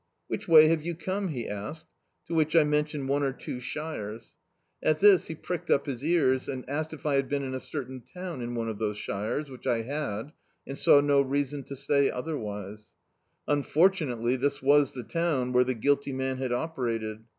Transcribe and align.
"Which 0.27 0.47
way 0.47 0.67
have 0.69 0.81
you 0.83 0.95
come?" 0.95 1.27
he 1.27 1.47
asked. 1.47 1.85
To 2.25 2.33
which 2.33 2.55
I 2.55 2.63
mentioned 2.63 3.07
one 3.07 3.21
or 3.21 3.31
two 3.31 3.59
shires. 3.59 4.35
At 4.81 4.97
this 4.99 5.27
he 5.27 5.35
pricked 5.35 5.69
up 5.69 5.85
his 5.85 6.03
ears, 6.03 6.49
and 6.49 6.67
asked 6.67 6.91
if 6.91 7.05
I 7.05 7.13
had 7.17 7.29
been 7.29 7.43
in 7.43 7.53
a 7.53 7.59
certain 7.59 8.01
town 8.11 8.41
in 8.41 8.55
one 8.55 8.67
of 8.67 8.79
those 8.79 8.97
shires, 8.97 9.51
which 9.51 9.67
I 9.67 9.81
had, 9.83 10.31
and 10.65 10.75
saw 10.75 11.01
no 11.01 11.21
reason 11.21 11.61
to 11.65 11.75
say 11.75 12.09
otherwise. 12.09 12.87
Unfortunately 13.47 14.35
this 14.35 14.59
was 14.59 14.95
the 14.95 15.03
town 15.03 15.53
where 15.53 15.63
the 15.65 15.75
guilty 15.75 16.13
man 16.13 16.37
had 16.37 16.51
operated. 16.51 17.19